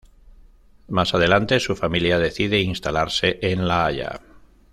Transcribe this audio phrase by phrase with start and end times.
[0.87, 4.19] Más adelante su familia decide instalarse en La Haya.